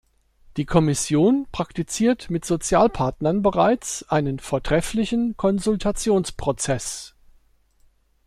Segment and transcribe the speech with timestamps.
[0.57, 7.13] Die Kommission praktiziert mit Sozialpartnern bereits einen vortrefflichen Konsultationsprozess.